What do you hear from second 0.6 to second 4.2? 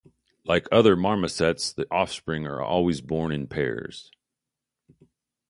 other marmosets, the offspring are always born in pairs.